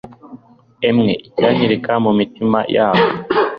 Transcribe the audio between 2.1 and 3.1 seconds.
mitima yabo